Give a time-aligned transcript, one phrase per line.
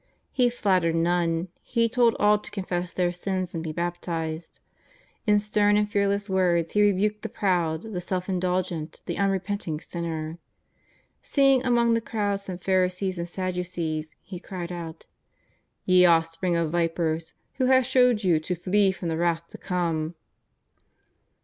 [0.31, 4.59] He flattered none; he told all to confess their sins and be baptized.
[5.27, 9.79] In stern and fearless words he rebuked the proud, the self indul gent, the unrepenting
[9.79, 10.39] sinner.
[11.21, 15.05] Seeing among the crowd some Pharisees and Sadducees, he cried out:"
[15.85, 20.15] Ye offspring of vipers, who hath shewed you to flee from the wrath to come